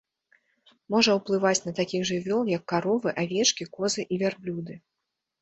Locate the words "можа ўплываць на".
0.95-1.73